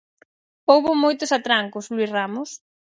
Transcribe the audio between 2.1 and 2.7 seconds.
Ramos?